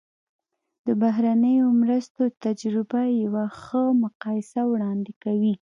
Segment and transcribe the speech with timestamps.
[0.85, 5.53] د بهرنیو مرستو تجربه یوه ښه مقایسه وړاندې کوي.